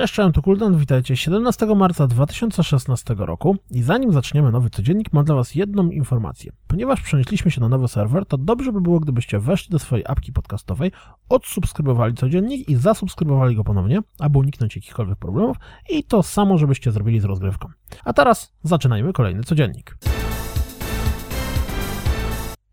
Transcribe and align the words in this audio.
Cześć, 0.00 0.14
cześć, 0.14 0.34
to 0.34 0.42
Kuldan, 0.42 0.78
witajcie 0.78 1.16
17 1.16 1.66
marca 1.66 2.06
2016 2.06 3.14
roku 3.18 3.56
i 3.70 3.82
zanim 3.82 4.12
zaczniemy 4.12 4.52
nowy 4.52 4.70
codziennik, 4.70 5.12
mam 5.12 5.24
dla 5.24 5.34
Was 5.34 5.54
jedną 5.54 5.90
informację. 5.90 6.52
Ponieważ 6.66 7.00
przenieśliśmy 7.00 7.50
się 7.50 7.60
na 7.60 7.68
nowy 7.68 7.88
serwer, 7.88 8.26
to 8.26 8.38
dobrze 8.38 8.72
by 8.72 8.80
było, 8.80 9.00
gdybyście 9.00 9.38
weszli 9.38 9.70
do 9.70 9.78
swojej 9.78 10.04
apki 10.08 10.32
podcastowej, 10.32 10.92
odsubskrybowali 11.28 12.14
codziennik 12.14 12.68
i 12.68 12.76
zasubskrybowali 12.76 13.56
go 13.56 13.64
ponownie, 13.64 14.00
aby 14.18 14.38
uniknąć 14.38 14.76
jakichkolwiek 14.76 15.18
problemów 15.18 15.56
i 15.90 16.04
to 16.04 16.22
samo, 16.22 16.58
żebyście 16.58 16.92
zrobili 16.92 17.20
z 17.20 17.24
rozgrywką. 17.24 17.68
A 18.04 18.12
teraz 18.12 18.52
zaczynajmy 18.62 19.12
kolejny 19.12 19.42
codziennik. 19.42 19.96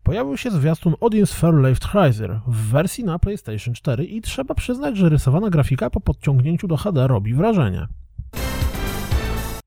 Pojawił 0.08 0.36
się 0.36 0.50
zwiastun 0.50 0.94
Audience 1.00 1.34
Fair 1.34 1.54
Left 1.54 1.84
Riser 1.94 2.40
w 2.46 2.70
wersji 2.70 3.04
na 3.04 3.18
PlayStation 3.18 3.74
4 3.74 4.04
i 4.04 4.20
trzeba 4.20 4.54
przyznać, 4.54 4.96
że 4.96 5.08
rysowana 5.08 5.50
grafika 5.50 5.90
po 5.90 6.00
podciągnięciu 6.00 6.68
do 6.68 6.76
HD 6.76 7.06
robi 7.06 7.34
wrażenie. 7.34 7.86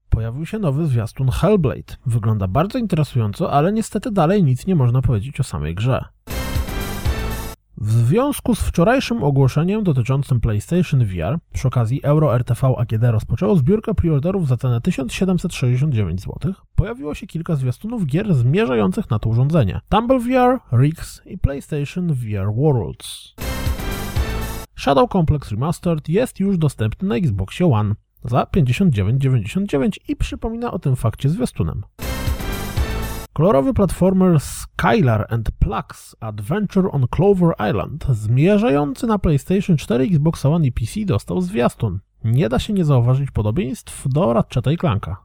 Pojawił 0.09 0.45
się 0.45 0.59
nowy 0.59 0.87
zwiastun 0.87 1.29
Hellblade. 1.29 1.95
Wygląda 2.05 2.47
bardzo 2.47 2.79
interesująco, 2.79 3.51
ale 3.51 3.73
niestety 3.73 4.11
dalej 4.11 4.43
nic 4.43 4.67
nie 4.67 4.75
można 4.75 5.01
powiedzieć 5.01 5.39
o 5.39 5.43
samej 5.43 5.75
grze. 5.75 6.05
W 7.83 7.91
związku 7.91 8.55
z 8.55 8.61
wczorajszym 8.61 9.23
ogłoszeniem 9.23 9.83
dotyczącym 9.83 10.41
PlayStation 10.41 11.05
VR, 11.05 11.39
przy 11.53 11.67
okazji 11.67 12.03
Euro 12.03 12.35
RTV 12.35 12.73
AGD 12.77 13.03
rozpoczęło 13.03 13.55
zbiórkę 13.55 13.93
preorderów 13.93 14.47
za 14.47 14.57
cenę 14.57 14.81
1769 14.81 16.21
zł, 16.21 16.53
pojawiło 16.75 17.15
się 17.15 17.27
kilka 17.27 17.55
zwiastunów 17.55 18.05
gier 18.05 18.33
zmierzających 18.33 19.09
na 19.09 19.19
to 19.19 19.29
urządzenie. 19.29 19.79
Tumble 19.89 20.19
VR, 20.19 20.77
Rix 20.81 21.21
i 21.25 21.37
PlayStation 21.37 22.13
VR 22.13 22.53
Worlds. 22.55 23.33
Shadow 24.75 25.09
Complex 25.09 25.51
Remastered 25.51 26.09
jest 26.09 26.39
już 26.39 26.57
dostępny 26.57 27.07
na 27.07 27.15
Xboxie 27.15 27.73
One 27.73 27.95
za 28.23 28.43
59,99 28.43 29.89
i 30.07 30.15
przypomina 30.15 30.71
o 30.71 30.79
tym 30.79 30.95
fakcie 30.95 31.29
zwiastunem. 31.29 31.81
Kolorowy 33.33 33.73
platformer 33.73 34.39
Skylar 34.39 35.25
and 35.29 35.51
Plux 35.59 36.15
Adventure 36.19 36.91
on 36.91 37.07
Clover 37.07 37.53
Island, 37.69 38.05
zmierzający 38.09 39.07
na 39.07 39.19
PlayStation 39.19 39.77
4, 39.77 40.03
Xbox 40.03 40.45
One 40.45 40.67
i 40.67 40.71
PC, 40.71 41.05
dostał 41.05 41.41
zwiastun. 41.41 41.99
Nie 42.23 42.49
da 42.49 42.59
się 42.59 42.73
nie 42.73 42.85
zauważyć 42.85 43.31
podobieństw 43.31 44.07
do 44.07 44.33
Ratcheta 44.33 44.71
i 44.71 44.77
Clanka. 44.77 45.17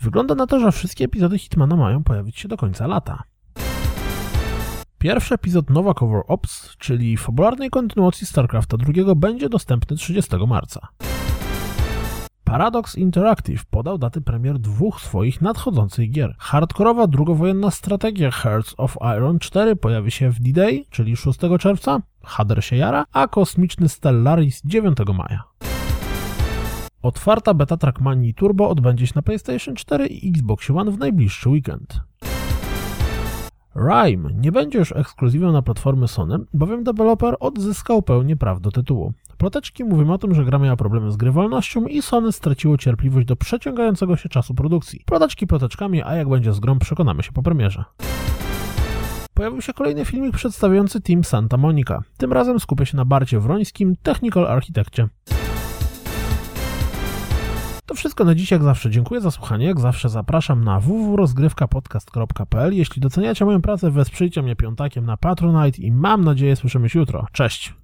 Wygląda 0.00 0.34
na 0.34 0.46
to, 0.46 0.60
że 0.60 0.72
wszystkie 0.72 1.04
epizody 1.04 1.38
Hitmana 1.38 1.76
mają 1.76 2.04
pojawić 2.04 2.38
się 2.38 2.48
do 2.48 2.56
końca 2.56 2.86
lata. 2.86 3.22
Pierwszy 4.98 5.34
epizod 5.34 5.70
Nova 5.70 5.94
Cover 5.94 6.22
Ops, 6.28 6.76
czyli 6.78 7.16
fabularnej 7.16 7.70
kontynuacji 7.70 8.26
StarCrafta 8.26 8.76
II, 8.88 9.04
będzie 9.16 9.48
dostępny 9.48 9.96
30 9.96 10.36
marca. 10.46 10.88
Paradox 12.50 12.96
Interactive 12.96 13.64
podał 13.64 13.98
daty 13.98 14.20
premier 14.20 14.58
dwóch 14.58 15.00
swoich 15.00 15.40
nadchodzących 15.40 16.10
gier. 16.10 16.34
Hardkorowa 16.38 17.06
drugowojenna 17.06 17.70
strategia 17.70 18.30
Hearts 18.30 18.74
of 18.76 18.96
Iron 19.16 19.38
4 19.38 19.76
pojawi 19.76 20.10
się 20.10 20.30
w 20.30 20.40
D-Day, 20.40 20.84
czyli 20.90 21.16
6 21.16 21.38
czerwca, 21.58 22.00
Hader 22.22 22.64
się 22.64 22.76
jara, 22.76 23.04
a 23.12 23.28
kosmiczny 23.28 23.88
Stellaris 23.88 24.62
9 24.64 24.98
maja. 25.14 25.42
Otwarta 27.02 27.54
beta 27.54 27.76
Trackmanii 27.76 28.34
Turbo 28.34 28.68
odbędzie 28.68 29.06
się 29.06 29.12
na 29.16 29.22
PlayStation 29.22 29.74
4 29.74 30.06
i 30.06 30.28
Xbox 30.28 30.70
One 30.70 30.90
w 30.90 30.98
najbliższy 30.98 31.48
weekend. 31.48 32.00
Rime 33.76 34.30
nie 34.34 34.52
będzie 34.52 34.78
już 34.78 34.92
ekskluzywą 34.92 35.52
na 35.52 35.62
platformy 35.62 36.08
Sony, 36.08 36.38
bowiem 36.54 36.84
deweloper 36.84 37.36
odzyskał 37.40 38.02
pełnię 38.02 38.36
praw 38.36 38.60
do 38.60 38.70
tytułu. 38.70 39.12
Ploteczki 39.40 39.84
mówią 39.84 40.12
o 40.12 40.18
tym, 40.18 40.34
że 40.34 40.44
gra 40.44 40.58
miała 40.58 40.76
problemy 40.76 41.10
z 41.10 41.16
grywalnością 41.16 41.86
i 41.86 42.02
Sony 42.02 42.32
straciło 42.32 42.78
cierpliwość 42.78 43.26
do 43.26 43.36
przeciągającego 43.36 44.16
się 44.16 44.28
czasu 44.28 44.54
produkcji. 44.54 45.02
Ploteczki 45.06 45.46
ploteczkami, 45.46 46.02
a 46.02 46.14
jak 46.14 46.28
będzie 46.28 46.52
z 46.52 46.60
grą 46.60 46.78
przekonamy 46.78 47.22
się 47.22 47.32
po 47.32 47.42
premierze. 47.42 47.84
Pojawił 49.34 49.60
się 49.60 49.72
kolejny 49.72 50.04
filmik 50.04 50.34
przedstawiający 50.34 51.00
Team 51.00 51.24
Santa 51.24 51.56
Monica. 51.56 52.02
Tym 52.16 52.32
razem 52.32 52.60
skupia 52.60 52.84
się 52.84 52.96
na 52.96 53.04
Barcie 53.04 53.40
Wrońskim, 53.40 53.96
Technical 54.02 54.46
Architekcie. 54.46 55.08
To 57.86 57.94
wszystko 57.94 58.24
na 58.24 58.34
dziś, 58.34 58.50
jak 58.50 58.62
zawsze. 58.62 58.90
Dziękuję 58.90 59.20
za 59.20 59.30
słuchanie. 59.30 59.66
Jak 59.66 59.80
zawsze 59.80 60.08
zapraszam 60.08 60.64
na 60.64 60.80
www.rozgrywkapodcast.pl. 60.80 62.72
Jeśli 62.74 63.02
doceniacie 63.02 63.44
moją 63.44 63.62
pracę, 63.62 63.90
wesprzyjcie 63.90 64.42
mnie 64.42 64.56
piątakiem 64.56 65.06
na 65.06 65.16
Patronite 65.16 65.82
i 65.82 65.92
mam 65.92 66.24
nadzieję 66.24 66.56
słyszymy 66.56 66.88
się 66.88 66.98
jutro. 66.98 67.26
Cześć! 67.32 67.79